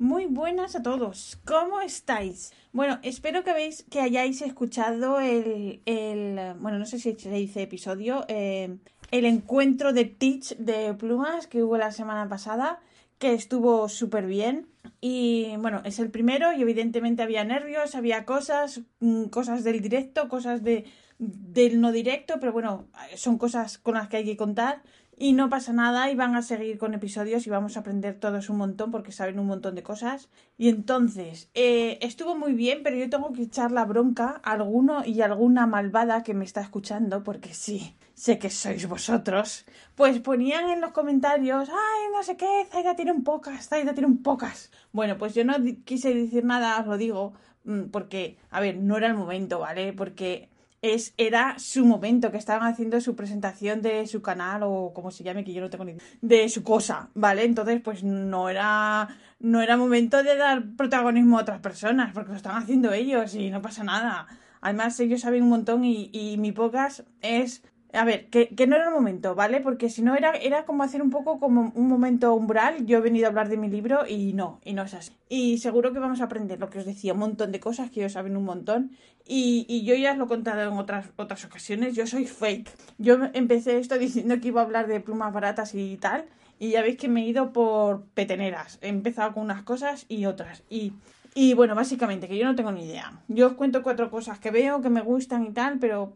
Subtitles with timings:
[0.00, 1.38] Muy buenas a todos.
[1.44, 2.54] ¿Cómo estáis?
[2.72, 7.60] Bueno, espero que veis que hayáis escuchado el, el bueno, no sé si se dice
[7.60, 8.78] episodio, eh,
[9.10, 12.80] el encuentro de Teach de plumas que hubo la semana pasada,
[13.18, 14.68] que estuvo súper bien.
[15.02, 20.30] Y bueno, es el primero y evidentemente había nervios, había cosas, mm, cosas del directo,
[20.30, 20.86] cosas de,
[21.18, 24.82] del no directo, pero bueno, son cosas con las que hay que contar
[25.20, 28.48] y no pasa nada y van a seguir con episodios y vamos a aprender todos
[28.48, 30.30] un montón porque saben un montón de cosas.
[30.56, 35.04] Y entonces, eh, estuvo muy bien, pero yo tengo que echar la bronca a alguno
[35.04, 39.66] y alguna malvada que me está escuchando porque sí, sé que sois vosotros.
[39.94, 44.06] Pues ponían en los comentarios, ay, no sé qué, Zaida tiene un pocas, Zaida tiene
[44.06, 44.70] un pocas.
[44.90, 45.52] Bueno, pues yo no
[45.84, 47.34] quise decir nada, os lo digo,
[47.64, 49.92] mm, porque, a ver, no era el momento, ¿vale?
[49.92, 50.48] Porque
[50.82, 55.24] es, era su momento, que estaban haciendo su presentación de su canal o como se
[55.24, 57.44] llame, que yo no tengo ni idea, de su cosa, ¿vale?
[57.44, 62.36] Entonces, pues no era, no era momento de dar protagonismo a otras personas, porque lo
[62.36, 64.26] están haciendo ellos y no pasa nada.
[64.62, 68.76] Además, ellos saben un montón y, y mi pocas es a ver, que, que, no
[68.76, 69.60] era el momento, ¿vale?
[69.60, 72.86] Porque si no era, era como hacer un poco como un momento umbral.
[72.86, 75.12] Yo he venido a hablar de mi libro y no, y no es así.
[75.28, 78.00] Y seguro que vamos a aprender lo que os decía, un montón de cosas que
[78.00, 78.92] ellos saben un montón.
[79.32, 82.68] Y, yo ya os lo he contado en otras, otras ocasiones, yo soy fake.
[82.98, 86.24] Yo empecé esto diciendo que iba a hablar de plumas baratas y tal.
[86.58, 88.78] Y ya veis que me he ido por peteneras.
[88.82, 90.64] He empezado con unas cosas y otras.
[90.68, 90.92] Y
[91.34, 93.12] y bueno, básicamente, que yo no tengo ni idea.
[93.28, 96.12] Yo os cuento cuatro cosas que veo, que me gustan y tal, pero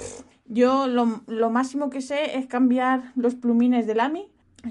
[0.47, 4.27] yo lo, lo, máximo que sé es cambiar los plumines de Lamy,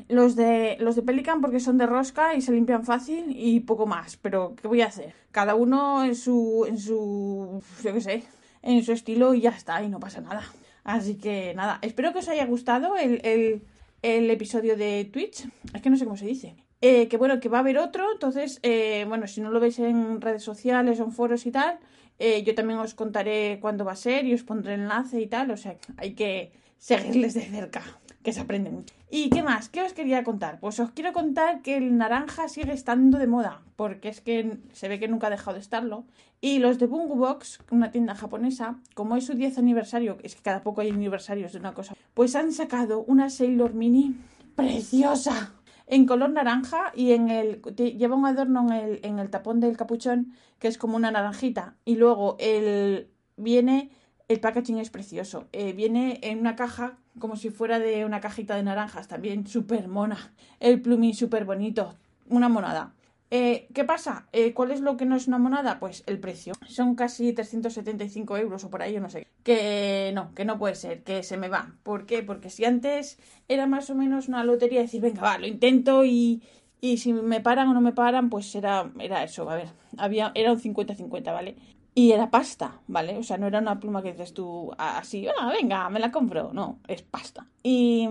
[0.08, 3.86] los de, los de Pelican porque son de rosca y se limpian fácil y poco
[3.86, 4.18] más.
[4.18, 5.14] Pero, ¿qué voy a hacer?
[5.32, 8.24] Cada uno en su, en su, yo qué sé,
[8.62, 10.44] en su estilo y ya está, y no pasa nada.
[10.84, 13.64] Así que nada, espero que os haya gustado el, el,
[14.02, 15.48] el episodio de Twitch.
[15.74, 16.56] Es que no sé cómo se dice.
[16.82, 19.80] Eh, que bueno, que va a haber otro, entonces, eh, bueno, si no lo veis
[19.80, 21.80] en redes sociales o en foros y tal,
[22.20, 25.52] eh, yo también os contaré cuándo va a ser y os pondré enlace y tal,
[25.52, 27.84] o sea, hay que seguirles de cerca,
[28.24, 28.94] que se aprende mucho.
[29.10, 29.70] ¿Y qué más?
[29.70, 30.60] ¿Qué os quería contar?
[30.60, 34.88] Pues os quiero contar que el naranja sigue estando de moda, porque es que se
[34.88, 36.06] ve que nunca ha dejado de estarlo.
[36.42, 40.42] Y los de Bungu Box, una tienda japonesa, como es su 10 aniversario, es que
[40.42, 44.16] cada poco hay aniversarios de una cosa, pues han sacado una Sailor Mini
[44.56, 45.54] preciosa
[45.88, 49.78] en color naranja y en el lleva un adorno en el, en el tapón del
[49.78, 53.90] capuchón que es como una naranjita y luego el viene
[54.28, 58.56] el packaging es precioso eh, viene en una caja como si fuera de una cajita
[58.56, 61.96] de naranjas también súper mona el plumín súper bonito
[62.30, 62.94] una monada
[63.36, 64.28] eh, ¿Qué pasa?
[64.32, 65.80] Eh, ¿Cuál es lo que no es una monada?
[65.80, 66.54] Pues el precio.
[66.68, 69.26] Son casi 375 euros o por ahí, yo no sé.
[69.42, 71.74] Que no, que no puede ser, que se me va.
[71.82, 72.22] ¿Por qué?
[72.22, 76.44] Porque si antes era más o menos una lotería decir, venga, va, lo intento y,
[76.80, 80.32] y si me paran o no me paran, pues era, era eso, a ver, había,
[80.36, 81.56] era un 50-50, ¿vale?
[81.96, 83.18] Y era pasta, ¿vale?
[83.18, 86.52] O sea, no era una pluma que dices tú así, ah, venga, me la compro.
[86.54, 87.48] No, es pasta.
[87.62, 88.08] Y,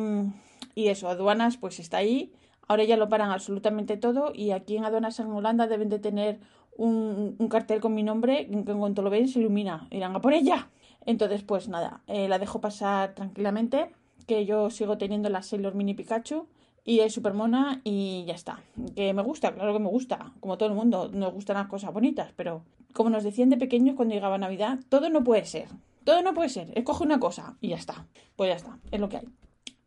[0.74, 2.32] y eso, aduanas, pues está ahí
[2.68, 6.40] Ahora ya lo paran absolutamente todo y aquí en aduanas en Holanda deben de tener
[6.76, 9.88] un, cartel con mi nombre que en cuanto lo ven se ilumina.
[9.90, 10.70] Irán a por ella.
[11.04, 13.90] Entonces, pues nada, eh, la dejo pasar tranquilamente,
[14.26, 16.46] que yo sigo teniendo la Sailor Mini Pikachu
[16.84, 18.60] y es súper mona y ya está.
[18.96, 21.92] Que me gusta, claro que me gusta, como todo el mundo, nos gustan las cosas
[21.92, 25.68] bonitas, pero como nos decían de pequeños cuando llegaba Navidad, todo no puede ser.
[26.04, 26.72] Todo no puede ser.
[26.76, 28.06] Escoge una cosa y ya está.
[28.36, 29.28] Pues ya está, es lo que hay.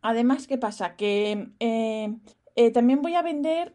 [0.02, 0.96] Además, ¿qué pasa?
[0.96, 2.16] Que eh,
[2.56, 3.74] eh, también voy a vender,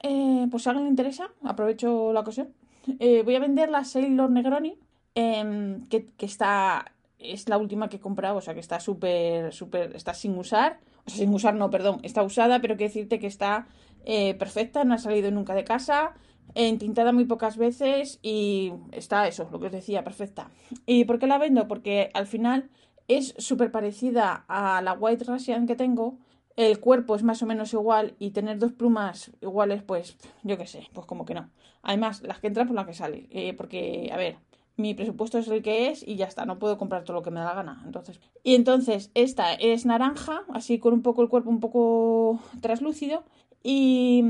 [0.51, 2.55] pues si a alguien le interesa, aprovecho la ocasión,
[2.87, 4.79] voy a vender la Sailor Negroni,
[5.15, 9.53] em, que, que, está, es la última que he comprado, o sea que está súper,
[9.53, 10.79] súper, está sin usar,
[11.11, 13.67] sin usar no, perdón, está usada, pero quiero decirte que está
[14.39, 16.15] perfecta, no ha salido nunca de casa,
[16.55, 20.51] entintada muy pocas veces y está eso, lo que os decía, perfecta.
[20.87, 21.69] ¿Y por qué la vendo?
[21.69, 22.71] Porque al final
[23.09, 26.19] es súper parecida a la White Russian que tengo,
[26.57, 30.67] el cuerpo es más o menos igual y tener dos plumas iguales, pues yo qué
[30.67, 31.51] sé, pues como que no.
[31.83, 33.27] Además, las que entran por las que salen.
[33.31, 34.37] Eh, porque, a ver,
[34.81, 37.31] mi presupuesto es el que es y ya está, no puedo comprar todo lo que
[37.31, 37.83] me da la gana.
[37.85, 43.25] Entonces, y entonces esta es naranja, así con un poco el cuerpo un poco traslúcido
[43.63, 44.25] y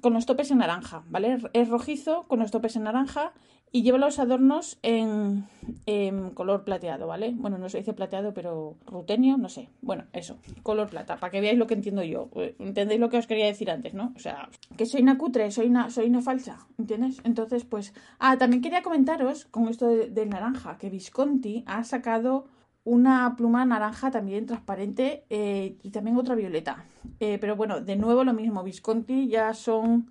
[0.00, 1.38] con los topes en naranja, ¿vale?
[1.52, 3.32] Es rojizo con los topes en naranja
[3.72, 5.46] y lleva los adornos en,
[6.34, 7.34] color plateado, ¿vale?
[7.36, 9.68] Bueno, no se dice plateado, pero rutenio, no sé.
[9.82, 12.30] Bueno, eso, color plata, para que veáis lo que entiendo yo.
[12.36, 14.12] Eh, ¿Entendéis lo que os quería decir antes, no?
[14.16, 17.20] O sea, que soy una cutre, soy una, soy una falsa, ¿entiendes?
[17.24, 17.92] Entonces, pues...
[18.18, 22.46] Ah, también quería comentaros con esto del naranja, que Visconti ha sacado
[22.84, 26.84] una pluma naranja también transparente eh, y también otra violeta.
[27.18, 30.10] Eh, pero bueno, de nuevo lo mismo, Visconti ya son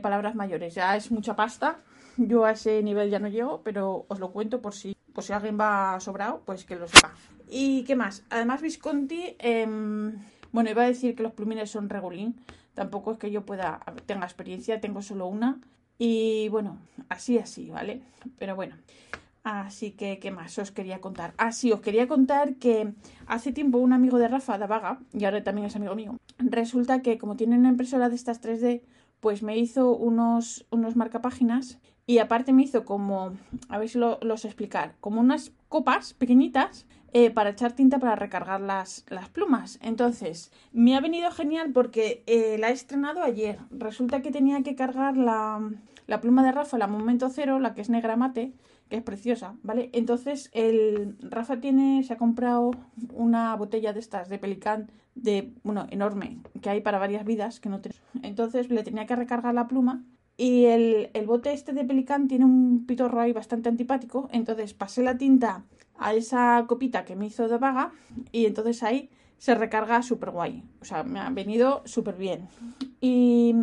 [0.00, 1.82] palabras mayores, ya es mucha pasta
[2.28, 5.32] yo a ese nivel ya no llego, pero os lo cuento por si, por si
[5.32, 7.12] alguien va sobrado, pues que lo sepa.
[7.48, 8.24] ¿Y qué más?
[8.30, 10.14] Además, Visconti, em,
[10.52, 12.36] bueno, iba a decir que los plumines son regulín.
[12.74, 15.60] Tampoco es que yo pueda, tenga experiencia, tengo solo una.
[15.98, 16.78] Y bueno,
[17.08, 18.02] así, así, ¿vale?
[18.38, 18.76] Pero bueno.
[19.44, 21.34] Así que, ¿qué más os quería contar?
[21.36, 22.94] Ah, sí, os quería contar que
[23.26, 27.02] hace tiempo un amigo de Rafa, de Vaga, y ahora también es amigo mío, resulta
[27.02, 28.80] que como tiene una impresora de estas 3D,
[29.20, 33.32] pues me hizo unos, unos marcapáginas y aparte me hizo como,
[33.68, 38.16] a ver si lo, los explicar, como unas copas pequeñitas eh, para echar tinta para
[38.16, 39.78] recargar las, las, plumas.
[39.82, 43.58] Entonces, me ha venido genial porque eh, la he estrenado ayer.
[43.70, 45.70] Resulta que tenía que cargar la,
[46.06, 48.52] la pluma de Rafa, la Momento Cero, la que es negra mate,
[48.88, 49.90] que es preciosa, ¿vale?
[49.92, 52.72] Entonces, el Rafa tiene, se ha comprado
[53.12, 57.68] una botella de estas de Pelican de, bueno, enorme, que hay para varias vidas, que
[57.68, 57.80] no
[58.22, 60.02] Entonces, le tenía que recargar la pluma
[60.36, 64.28] y el, bote este de Pelican tiene un pitorro ahí bastante antipático.
[64.32, 65.64] Entonces pasé la tinta
[65.96, 67.92] a esa copita que me hizo de vaga
[68.32, 70.64] y entonces ahí se recarga súper guay.
[70.80, 72.48] O sea, me ha venido súper bien.
[73.00, 73.54] Y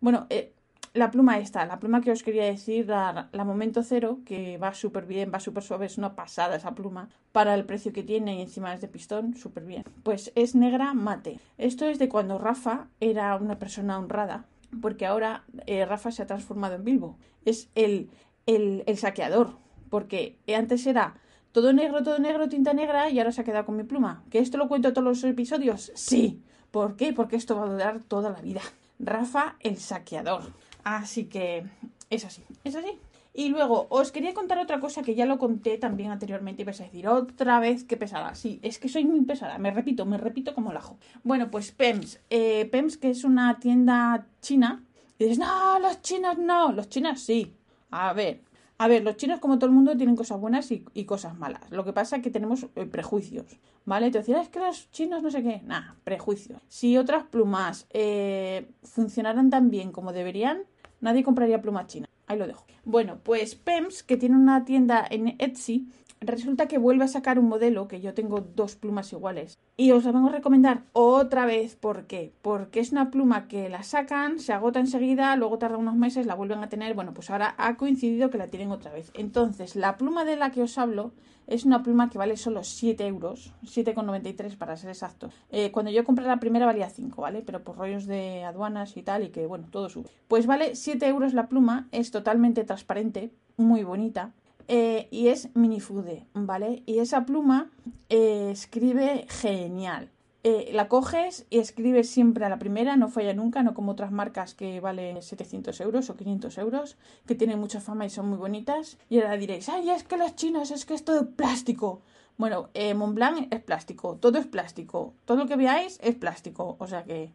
[0.00, 0.52] bueno, eh,
[0.92, 4.74] la pluma esta, la pluma que os quería decir, la, la Momento Cero, que va
[4.74, 7.08] súper bien, va súper suave, es una pasada esa pluma.
[7.32, 9.84] Para el precio que tiene y encima es de pistón, súper bien.
[10.02, 11.38] Pues es negra mate.
[11.56, 14.44] Esto es de cuando Rafa era una persona honrada
[14.80, 17.18] porque ahora eh, Rafa se ha transformado en Bilbo.
[17.44, 18.10] Es el,
[18.46, 19.56] el, el, saqueador,
[19.88, 21.14] porque antes era
[21.52, 24.22] todo negro, todo negro, tinta negra, y ahora se ha quedado con mi pluma.
[24.30, 25.92] ¿Que esto lo cuento todos los episodios?
[25.94, 26.42] Sí.
[26.70, 27.12] ¿Por qué?
[27.12, 28.60] Porque esto va a durar toda la vida.
[28.98, 30.42] Rafa el saqueador.
[30.84, 31.64] Así que
[32.10, 32.98] es así, es así.
[33.32, 36.80] Y luego, os quería contar otra cosa que ya lo conté también anteriormente y vais
[36.80, 38.34] a decir, otra vez qué pesada.
[38.34, 40.98] Sí, es que soy muy pesada, me repito, me repito como el ajo.
[41.22, 42.20] Bueno, pues PEMS.
[42.30, 44.84] Eh, PEMS, que es una tienda china.
[45.18, 47.54] Y dices, no, los chinos no, los chinos sí.
[47.90, 48.42] A ver,
[48.78, 51.70] a ver, los chinos, como todo el mundo, tienen cosas buenas y, cosas malas.
[51.70, 54.10] Lo que pasa es que tenemos eh, prejuicios, ¿vale?
[54.10, 55.60] Te decías, ah, es que los chinos no sé qué.
[55.66, 56.62] Nah, prejuicios.
[56.68, 60.62] Si otras plumas eh, funcionaran tan bien como deberían,
[61.00, 62.09] nadie compraría plumas chinas.
[62.30, 62.64] Ahí lo dejo.
[62.84, 65.88] Bueno, pues PEMS, que tiene una tienda en Etsy,
[66.20, 69.58] resulta que vuelve a sacar un modelo, que yo tengo dos plumas iguales.
[69.76, 71.76] Y os la vengo a recomendar otra vez.
[71.76, 72.32] ¿Por qué?
[72.42, 76.34] Porque es una pluma que la sacan, se agota enseguida, luego tarda unos meses, la
[76.34, 76.94] vuelven a tener.
[76.94, 79.10] Bueno, pues ahora ha coincidido que la tienen otra vez.
[79.14, 81.12] Entonces, la pluma de la que os hablo
[81.46, 85.30] es una pluma que vale solo 7 euros, 7,93 para ser exacto.
[85.50, 87.42] Eh, cuando yo compré la primera valía 5, ¿vale?
[87.44, 90.08] Pero por rollos de aduanas y tal, y que bueno, todo sube.
[90.28, 94.32] Pues vale 7 euros la pluma, es totalmente transparente, muy bonita.
[94.72, 96.84] Eh, y es minifude, ¿vale?
[96.86, 97.72] Y esa pluma
[98.08, 100.12] eh, escribe genial.
[100.44, 104.12] Eh, la coges y escribes siempre a la primera, no falla nunca, no como otras
[104.12, 106.96] marcas que valen 700 euros o 500 euros,
[107.26, 108.96] que tienen mucha fama y son muy bonitas.
[109.08, 112.02] Y ahora diréis, ay, es que las chinas, es que es todo plástico.
[112.38, 117.02] Bueno, Montblanc es plástico, todo es plástico, todo lo que veáis es plástico, o sea
[117.02, 117.32] que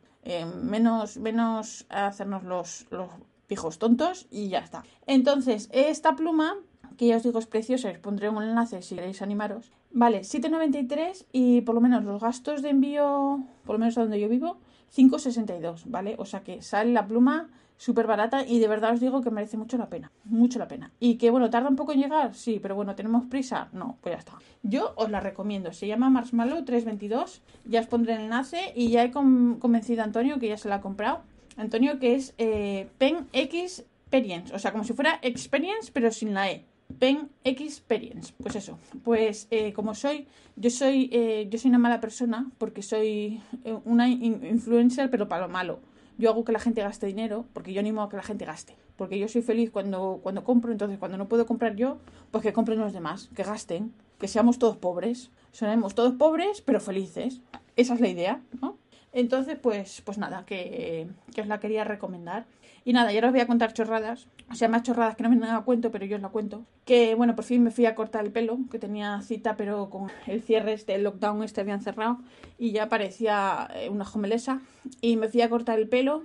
[0.64, 3.10] menos, menos hacernos los, los
[3.48, 4.84] pijos tontos y ya está.
[5.06, 6.56] Entonces, esta pluma
[6.98, 9.72] que ya os digo es preciosa, os pondré un enlace si queréis animaros.
[9.92, 14.20] Vale, 7,93 y por lo menos los gastos de envío, por lo menos a donde
[14.20, 14.58] yo vivo,
[14.96, 16.16] 5,62, ¿vale?
[16.18, 19.58] O sea que sale la pluma súper barata y de verdad os digo que merece
[19.58, 20.92] mucho la pena, mucho la pena.
[21.00, 23.70] Y que bueno, tarda un poco en llegar, sí, pero bueno, ¿tenemos prisa?
[23.74, 24.34] No, pues ya está.
[24.64, 29.04] Yo os la recomiendo, se llama Marshmallow 322, ya os pondré el enlace y ya
[29.04, 31.22] he convencido a Antonio que ya se la ha comprado.
[31.58, 36.34] Antonio que es eh, Pen X Experience, o sea, como si fuera Experience pero sin
[36.34, 36.64] la E.
[37.00, 38.34] Pen Experience.
[38.42, 38.78] Pues eso.
[39.04, 43.78] Pues eh, como soy, yo soy, eh, yo soy una mala persona porque soy eh,
[43.86, 45.80] una influencer, pero para lo malo.
[46.18, 48.76] Yo hago que la gente gaste dinero porque yo animo a que la gente gaste.
[48.96, 51.98] Porque yo soy feliz cuando, cuando compro, entonces cuando no puedo comprar yo,
[52.32, 55.32] pues que compren los demás, que gasten, que seamos todos pobres.
[55.52, 57.42] Seremos todos pobres, pero felices.
[57.76, 58.78] Esa es la idea, ¿no?
[59.12, 62.46] Entonces, pues, pues nada, que, que os la quería recomendar.
[62.88, 64.28] Y nada, ya os voy a contar chorradas.
[64.52, 66.66] O sea, más chorradas que no me dan a cuento, pero yo os la cuento.
[66.86, 70.12] Que bueno, por fin me fui a cortar el pelo, que tenía cita, pero con
[70.28, 72.20] el cierre este, el lockdown este habían cerrado
[72.60, 74.62] y ya parecía eh, una jomelesa.
[75.02, 76.24] Y me fui a cortar el pelo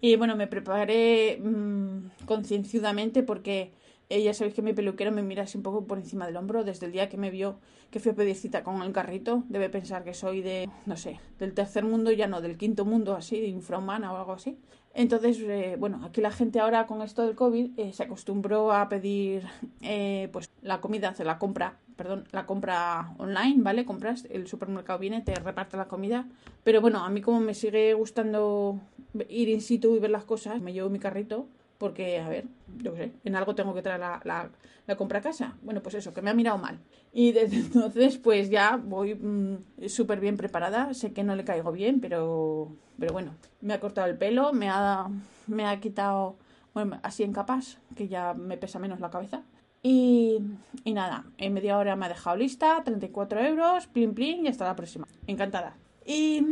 [0.00, 3.72] Y bueno, me preparé mmm, concienzudamente porque
[4.10, 6.86] ya sabéis que mi peluquero me mira así un poco por encima del hombro desde
[6.86, 7.58] el día que me vio
[7.90, 9.44] que fui a pedir cita con el carrito.
[9.48, 13.14] Debe pensar que soy de, no sé, del tercer mundo, ya no, del quinto mundo,
[13.14, 14.58] así, de infrahumana o algo así.
[14.94, 18.88] Entonces, eh, bueno, aquí la gente ahora con esto del COVID eh, se acostumbró a
[18.88, 19.44] pedir
[19.82, 23.84] eh, pues la comida, hacer la compra, perdón, la compra online, ¿vale?
[23.84, 26.26] Compras, el supermercado viene, te reparte la comida.
[26.64, 28.80] Pero bueno, a mí como me sigue gustando
[29.28, 31.46] ir in situ y ver las cosas, me llevo mi carrito
[31.80, 32.44] porque, a ver,
[32.76, 34.50] yo qué sé, en algo tengo que traer la,
[34.98, 35.56] compra a casa.
[35.62, 36.78] Bueno, pues eso, que me ha mirado mal.
[37.10, 40.92] Y desde entonces, pues ya voy mmm, súper bien preparada.
[40.92, 44.68] Sé que no le caigo bien, pero, pero bueno, me ha cortado el pelo, me
[44.68, 45.08] ha,
[45.46, 46.36] me ha quitado,
[46.74, 49.42] bueno, así en capas, que ya me pesa menos la cabeza.
[49.82, 50.38] Y,
[50.84, 54.66] y nada, en media hora me ha dejado lista, 34 euros, plin plin, y hasta
[54.66, 55.08] la próxima.
[55.26, 55.78] Encantada.
[56.04, 56.44] Y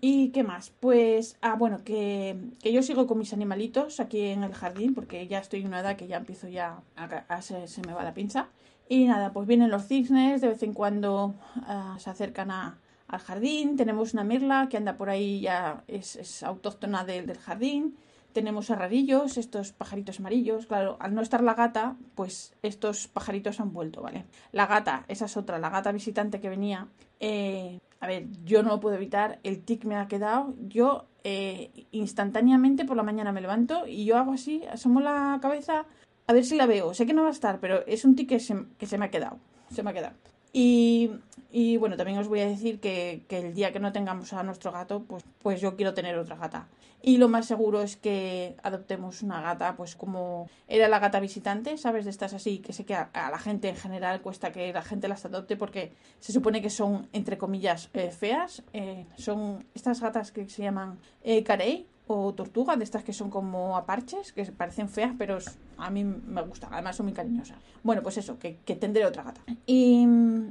[0.00, 0.70] ¿Y qué más?
[0.80, 5.26] Pues, ah, bueno, que, que, yo sigo con mis animalitos aquí en el jardín, porque
[5.26, 8.14] ya estoy en una edad que ya empiezo ya a, a se, me va la
[8.14, 8.48] pinza.
[8.88, 13.20] Y nada, pues vienen los cisnes, de vez en cuando uh, se acercan a, al
[13.20, 13.76] jardín.
[13.76, 17.96] Tenemos una mirla que anda por ahí, ya es, es autóctona de, del jardín.
[18.32, 20.66] Tenemos arradillos, estos pajaritos amarillos.
[20.66, 24.26] Claro, al no estar la gata, pues estos pajaritos han vuelto, ¿vale?
[24.52, 26.88] La gata, esa es otra, la gata visitante que venía.
[27.18, 30.54] Eh, a ver, yo no lo puedo evitar, el tic me ha quedado.
[30.58, 35.84] Yo eh, instantáneamente por la mañana me levanto y yo hago así, asomo la cabeza
[36.26, 36.94] a ver si la veo.
[36.94, 39.04] Sé que no va a estar, pero es un tic que se, que se me
[39.04, 39.38] ha quedado.
[39.70, 40.14] Se me ha quedado.
[40.52, 41.10] Y,
[41.52, 44.42] y bueno, también os voy a decir que, que, el día que no tengamos a
[44.42, 46.68] nuestro gato, pues, pues yo quiero tener otra gata.
[47.02, 51.78] Y lo más seguro es que adoptemos una gata, pues como era la gata visitante,
[51.78, 52.04] ¿sabes?
[52.04, 55.08] De estas así, que sé que a, la gente en general cuesta que la gente
[55.08, 58.62] las adopte porque se supone que son, entre comillas, eh, feas.
[58.74, 63.30] Eh, son estas gatas que se llaman eh, carey o tortuga, de estas que son
[63.30, 65.38] como aparches, que parecen feas, pero
[65.78, 67.58] a mí me gustan, además son muy cariñosas.
[67.82, 69.40] Bueno, pues eso, que, tendré otra gata.
[69.66, 70.06] Y,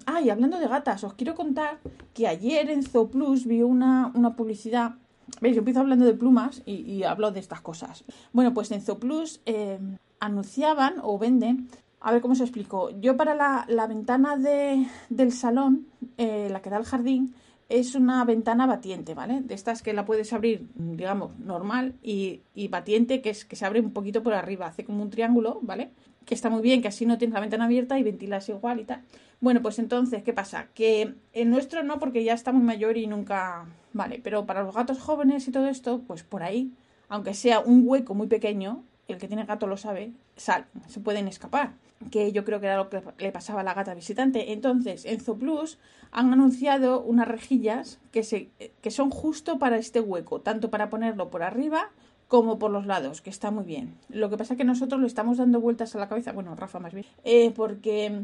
[0.06, 1.80] ah, y hablando de gatas, os quiero contar
[2.14, 4.96] que ayer en Zooplus vi una, una publicidad
[5.42, 5.56] ¿Veis?
[5.56, 8.04] Yo empiezo hablando de plumas y, y, hablo de estas cosas.
[8.34, 9.78] Bueno, pues en Zooplus eh,
[10.20, 11.70] anunciaban o venden,
[12.02, 12.90] a ver cómo se explico.
[13.00, 15.88] Yo para la, la ventana de, del salón,
[16.18, 17.36] eh, la que da al jardín,
[17.70, 19.42] es una ventana batiente, ¿vale?
[19.42, 23.66] De estas que la puedes abrir, digamos, normal y, y, batiente, que es que se
[23.66, 25.92] abre un poquito por arriba, hace como un triángulo, ¿vale?
[26.26, 28.86] Que está muy bien, que así no tienes la ventana abierta y ventilas igual y
[28.86, 29.04] tal.
[29.40, 30.68] Bueno, pues entonces, ¿qué pasa?
[30.74, 33.66] Que el nuestro no, porque ya está muy mayor y nunca.
[33.94, 36.72] Vale, pero para los gatos jóvenes y todo esto, pues por ahí,
[37.08, 41.28] aunque sea un hueco muy pequeño, el que tiene gato lo sabe, sal, se pueden
[41.28, 41.74] escapar.
[42.12, 44.54] Que yo creo que era lo que le pasaba a la gata visitante.
[44.54, 45.78] Entonces, en Zooplus
[46.12, 48.50] han anunciado unas rejillas que, se,
[48.82, 51.90] que son justo para este hueco, tanto para ponerlo por arriba
[52.30, 53.96] como por los lados, que está muy bien.
[54.08, 56.80] Lo que pasa es que nosotros lo estamos dando vueltas a la cabeza, bueno, Rafa
[56.80, 58.24] más bien, eh, porque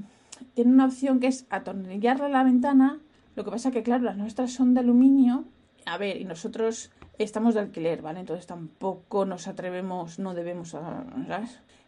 [0.54, 3.00] tiene una opción que es atornillarle la ventana.
[3.36, 5.44] Lo que pasa que, claro, las nuestras son de aluminio.
[5.86, 8.20] A ver, y nosotros estamos de alquiler, ¿vale?
[8.20, 10.76] Entonces tampoco nos atrevemos, no debemos.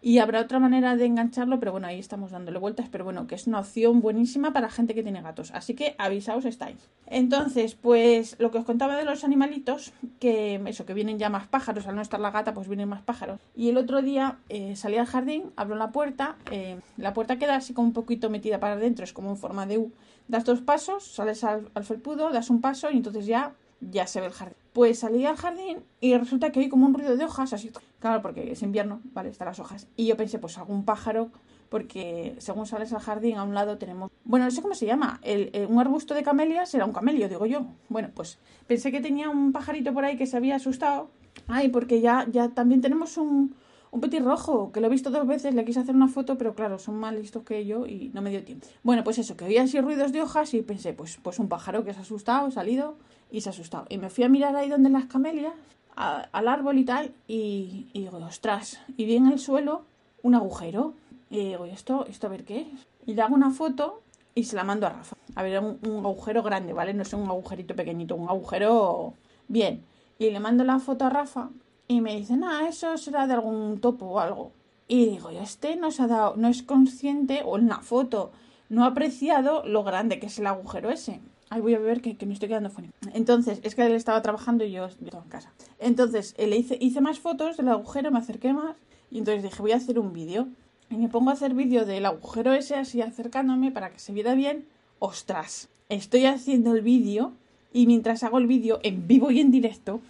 [0.02, 3.36] Y habrá otra manera de engancharlo, pero bueno, ahí estamos dándole vueltas, pero bueno, que
[3.36, 5.52] es una opción buenísima para gente que tiene gatos.
[5.52, 6.78] Así que avisaos estáis.
[7.08, 11.48] Entonces, pues lo que os contaba de los animalitos, que eso, que vienen ya más
[11.48, 13.40] pájaros, al no estar la gata, pues vienen más pájaros.
[13.56, 17.56] Y el otro día eh, salí al jardín, abro la puerta, eh, la puerta queda
[17.56, 19.92] así como un poquito metida para adentro, es como en forma de U.
[20.28, 24.20] Das dos pasos, sales al, al felpudo, das un paso y entonces ya ya se
[24.20, 24.58] ve el jardín.
[24.78, 28.22] Pues salí al jardín y resulta que hay como un ruido de hojas, así, claro,
[28.22, 29.88] porque es invierno, vale, están las hojas.
[29.96, 31.32] Y yo pensé, pues algún pájaro,
[31.70, 35.20] porque según sales al jardín, a un lado tenemos, bueno, no sé cómo se llama,
[35.24, 37.66] el, el, un arbusto de camelias será un camelio, digo yo.
[37.90, 41.10] Bueno, pues pensé que tenía un pajarito por ahí que se había asustado.
[41.48, 43.56] Ay, porque ya, ya también tenemos un,
[43.92, 46.54] un petit rojo, que lo he visto dos veces, le quise hacer una foto, pero
[46.54, 48.68] claro, son más listos que yo y no me dio tiempo.
[48.84, 51.84] Bueno, pues eso, que oía así ruidos de hojas y pensé, pues, pues un pájaro
[51.84, 52.96] que se ha asustado, salido
[53.32, 53.86] y se ha asustado.
[53.90, 55.54] Y me fui a mirar ahí donde las camelias,
[55.96, 59.84] al árbol y tal, y, y, digo, ostras, y vi en el suelo
[60.22, 60.94] un agujero.
[61.30, 62.88] Y digo, ¿y esto, esto a ver qué es?
[63.06, 64.02] Y le hago una foto
[64.36, 65.16] y se la mando a Rafa.
[65.36, 66.94] A ver, un, un agujero grande, ¿vale?
[66.94, 69.14] No es un agujerito pequeñito, un agujero
[69.48, 69.84] bien.
[70.20, 71.50] Y le mando la foto a Rafa
[71.88, 74.52] y me dicen, ah, eso será de algún topo o algo.
[74.88, 78.32] Y digo, este no se ha dado, no es consciente, o en la foto,
[78.70, 81.20] no ha apreciado lo grande que es el agujero ese.
[81.50, 82.94] Ahí voy a ver que, que me estoy quedando fónico.
[83.14, 85.54] Entonces, es que él estaba trabajando y yo estaba en casa.
[85.80, 88.76] Entonces, le hice, hice más fotos del agujero, me acerqué más.
[89.10, 90.48] Y entonces dije, voy a hacer un vídeo.
[90.90, 94.36] Y me pongo a hacer vídeo del agujero ese así acercándome para que se viera
[94.36, 94.66] bien.
[95.00, 95.70] ¡Ostras!
[95.90, 97.32] Estoy haciendo el vídeo
[97.72, 100.02] y mientras hago el vídeo en vivo y en directo,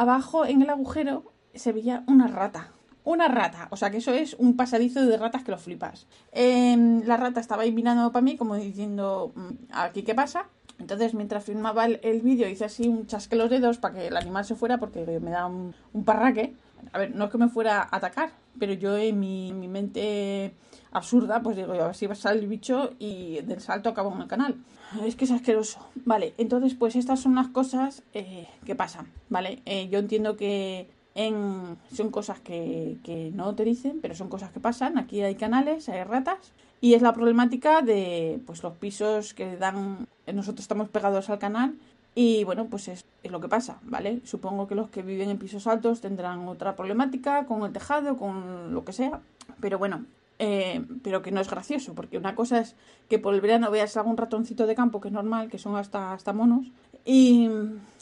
[0.00, 2.72] abajo en el agujero se veía una rata.
[3.04, 6.08] Una rata, o sea que eso es un pasadizo de ratas que lo flipas.
[6.32, 10.48] Em, la rata estaba ahí mirando para mí como diciendo, mm, ¿aquí qué pasa?
[10.80, 14.44] Entonces, mientras filmaba el, vídeo, hice así un chasque los dedos para que el animal
[14.44, 15.74] se fuera porque me da un,
[16.04, 16.54] parraque.
[16.92, 20.54] A ver, no es que me fuera a atacar, pero yo en mi, mente
[20.92, 24.22] absurda, pues digo, a ver va a salir el bicho y del salto acabo en
[24.22, 24.56] el canal.
[25.04, 25.86] Es que es asqueroso.
[26.04, 29.62] Vale, entonces pues estas son las cosas eh, que pasan, ¿vale?
[29.66, 34.50] Eh, yo entiendo que en, son cosas que, que no te dicen, pero son cosas
[34.52, 34.98] que pasan.
[34.98, 40.06] Aquí hay canales, hay ratas y es la problemática de pues los pisos que dan.
[40.26, 41.74] Nosotros estamos pegados al canal.
[42.18, 44.22] Y bueno, pues es, lo que pasa, ¿vale?
[44.24, 48.72] Supongo que los que viven en pisos altos tendrán otra problemática con el tejado, con
[48.72, 49.20] lo que sea.
[49.60, 50.06] Pero bueno,
[50.38, 52.74] eh, pero que no es gracioso, porque una cosa es
[53.10, 56.14] que por el verano veas algún ratoncito de campo, que es normal, que son hasta,
[56.14, 56.72] hasta monos,
[57.04, 57.50] y,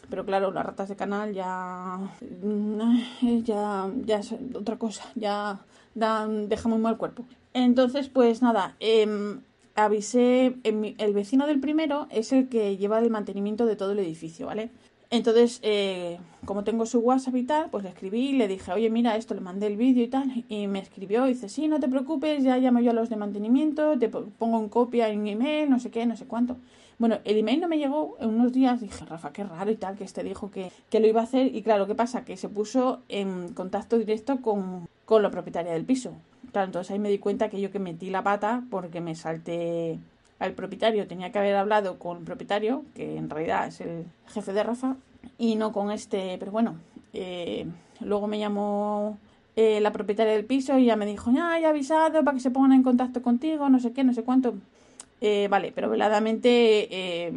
[0.09, 1.99] pero claro, las ratas de canal ya,
[3.43, 5.59] ya, ya es otra cosa, ya
[5.97, 7.25] dan, deja muy mal cuerpo.
[7.53, 9.39] Entonces, pues nada, eh,
[9.75, 14.47] avisé, el vecino del primero es el que lleva el mantenimiento de todo el edificio,
[14.47, 14.71] ¿vale?
[15.11, 18.91] Entonces, eh, como tengo su WhatsApp y tal, pues le escribí y le dije, oye,
[18.91, 20.45] mira, esto le mandé el vídeo y tal.
[20.49, 23.17] Y me escribió y dice, sí, no te preocupes, ya llamo yo a los de
[23.17, 26.57] mantenimiento, te pongo en copia en email, no sé qué, no sé cuánto.
[26.99, 29.97] Bueno, el email no me llegó en unos días, dije, Rafa, qué raro y tal,
[29.97, 31.55] que este dijo que, que lo iba a hacer.
[31.55, 32.25] Y claro, ¿qué pasa?
[32.25, 36.13] Que se puso en contacto directo con, con la propietaria del piso.
[36.63, 39.99] Entonces ahí me di cuenta que yo que metí la pata porque me salté
[40.39, 41.07] al propietario.
[41.07, 44.97] Tenía que haber hablado con el propietario, que en realidad es el jefe de Rafa,
[45.39, 46.37] y no con este.
[46.39, 46.77] Pero bueno,
[47.13, 47.67] eh,
[48.01, 49.19] luego me llamó
[49.57, 52.51] eh, la propietaria del piso y ya me dijo, ya, he avisado para que se
[52.51, 54.55] pongan en contacto contigo, no sé qué, no sé cuánto.
[55.21, 57.33] Eh, vale, pero veladamente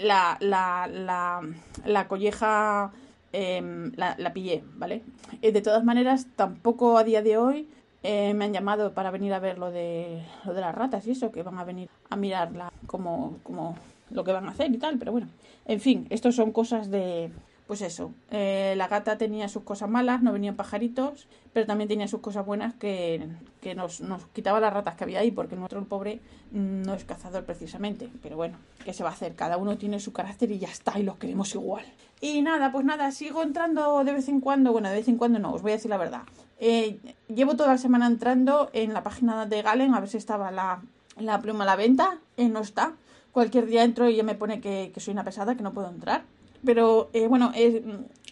[0.00, 1.40] la, la, la,
[1.84, 2.90] la colleja
[3.32, 5.02] Em, la, pillé, ¿vale?
[5.40, 7.66] Eh, de todas maneras, tampoco a día de hoy
[8.02, 11.12] eh, me han llamado para venir a ver lo de, lo de las ratas y
[11.12, 13.74] eso, que van a venir a mirarla como, como
[14.10, 15.28] lo que van a hacer y tal, pero bueno.
[15.64, 17.30] En fin, esto son cosas de,
[17.66, 22.08] pues eso, eh, la gata tenía sus cosas malas, no venían pajaritos, pero también tenía
[22.08, 23.26] sus cosas buenas que,
[23.60, 26.20] que nos, nos, quitaba las ratas que había ahí, porque nuestro pobre
[26.50, 28.08] no es cazador precisamente.
[28.22, 29.34] Pero bueno, ¿qué se va a hacer?
[29.34, 31.84] Cada uno tiene su carácter y ya está, y los queremos igual.
[32.20, 35.38] Y nada, pues nada, sigo entrando de vez en cuando, bueno, de vez en cuando
[35.38, 36.22] no, os voy a decir la verdad.
[36.58, 36.98] Eh,
[37.28, 40.82] llevo toda la semana entrando en la página de Galen a ver si estaba la,
[41.18, 42.94] la pluma a la venta, eh, no está.
[43.32, 45.88] Cualquier día entro y ya me pone que, que soy una pesada, que no puedo
[45.88, 46.24] entrar.
[46.64, 47.52] Pero eh, bueno,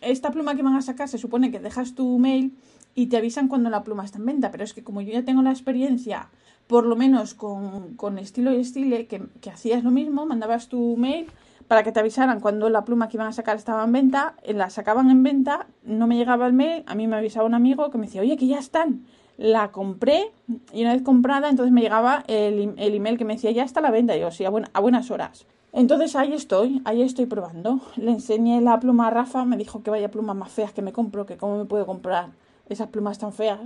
[0.03, 2.57] esta pluma que van a sacar se supone que dejas tu mail
[2.95, 4.51] y te avisan cuando la pluma está en venta.
[4.51, 6.29] Pero es que como yo ya tengo la experiencia,
[6.67, 11.27] por lo menos con, con estilo y estile, que, hacías lo mismo, mandabas tu mail
[11.67, 14.55] para que te avisaran cuando la pluma que iban a sacar estaba en venta, eh,
[14.55, 17.91] la sacaban en venta, no me llegaba el mail, a mí me avisaba un amigo
[17.91, 19.05] que me decía, oye, que ya están.
[19.37, 20.33] La compré
[20.73, 23.81] y una vez comprada, entonces me llegaba el, el email que me decía, ya está
[23.81, 24.17] la venta.
[24.17, 25.47] Y yo, sí, a, a buenas horas.
[25.73, 27.81] Entonces ahí estoy, ahí estoy probando.
[27.97, 30.93] Le enseñé la pluma a Rafa, me dijo que vaya plumas más feas que me
[30.93, 32.31] compro, que cómo me puedo comprar
[32.69, 33.61] esas plumas tan feas.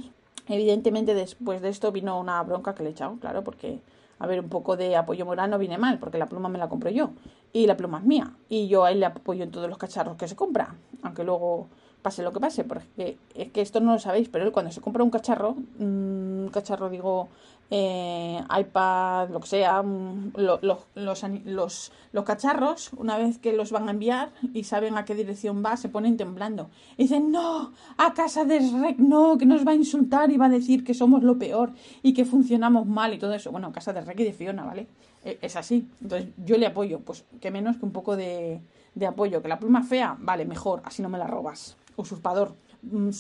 [0.47, 3.81] Evidentemente después de esto vino una bronca que le he echado, claro, porque,
[4.19, 6.69] a ver, un poco de apoyo moral no viene mal, porque la pluma me la
[6.69, 7.11] compro yo
[7.55, 8.33] y la pluma es mía.
[8.51, 11.69] Y yo a él le apoyo en todos los cacharros que se compra, aunque luego
[12.05, 14.83] pase lo que pase, porque es que esto no lo sabéis, pero él cuando se
[14.83, 17.31] compra un cacharro, un cacharro digo
[17.71, 20.61] eh, iPad, lo que sea, mm, los,
[20.93, 25.79] los, cacharros, una vez que los van a enviar y saben a qué dirección va,
[25.79, 26.69] se ponen temblando.
[26.99, 30.45] Y dicen, no, a casa de Rec, no, que nos va a insultar y va
[30.45, 33.51] a decir que somos lo peor y que funcionamos mal y todo eso.
[33.51, 34.89] Bueno, casa de Rec y de Fiona, ¿vale?
[35.25, 35.89] E, es así.
[36.03, 38.61] Entonces yo le apoyo, pues que menos que un poco de,
[38.95, 39.41] de apoyo.
[39.41, 41.79] Que la pluma fea, vale, mejor, así no me la robas.
[41.97, 43.11] Usurpador, mm,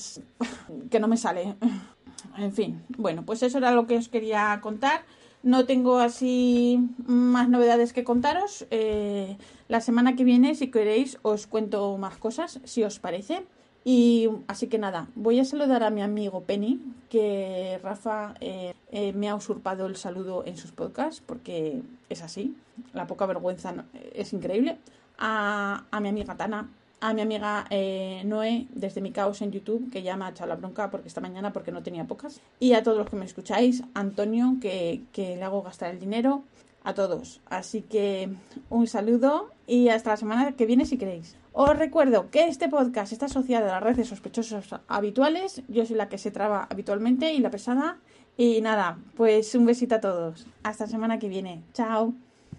[0.91, 1.57] que no me sale.
[2.39, 5.03] En fin, bueno, pues eso era lo que os quería contar.
[5.43, 8.67] No tengo así más novedades que contaros.
[8.71, 9.37] Eh,
[9.69, 13.45] la semana que viene, si queréis, os cuento más cosas, si os parece.
[13.85, 19.13] Y así que nada, voy a saludar a mi amigo Penny, que Rafa eh, eh,
[19.13, 22.57] me ha usurpado el saludo en sus podcasts, porque es así,
[22.95, 23.85] la poca vergüenza
[24.15, 24.79] es increíble.
[25.19, 26.71] A, a mi amiga Tana,
[27.05, 30.49] a mi amiga eh, Noé desde mi caos en YouTube, que ya me ha echado
[30.49, 32.40] la bronca porque esta mañana porque no tenía pocas.
[32.61, 36.45] Y a todos los que me escucháis, Antonio, que, que le hago gastar el dinero,
[36.83, 37.43] a todos.
[37.47, 38.31] Así que
[38.71, 41.37] un saludo y hasta la semana que viene si queréis.
[41.53, 45.62] Os recuerdo que este podcast está asociado a las redes sospechosos habituales.
[45.69, 47.99] Yo soy la que se traba habitualmente y la pesada.
[48.37, 50.47] Y nada, pues un besito a todos.
[50.62, 51.62] Hasta la semana que viene.
[51.75, 52.14] Chao.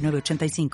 [0.00, 0.68] 906985.